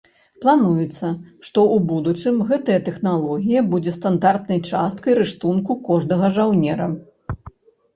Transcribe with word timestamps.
Плануецца, 0.43 1.11
што 1.47 1.59
ў 1.75 1.77
будучым 1.91 2.41
гэтая 2.53 2.79
тэхналогія 2.89 3.61
будзе 3.77 3.97
стандартнай 4.01 4.59
часткай 4.75 5.13
рыштунку 5.25 5.71
кожнага 5.89 6.37
жаўнера. 6.41 6.95